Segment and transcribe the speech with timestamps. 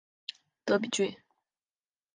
[0.65, 1.13] 德比郡。